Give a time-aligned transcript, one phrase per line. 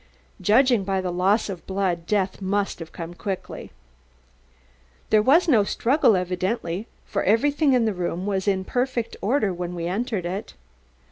[0.41, 3.69] "Judging by the loss of blood, death must have come quickly."
[5.11, 9.75] "There was no struggle, evidently, for everything in the room was in perfect order when
[9.75, 10.55] we entered it."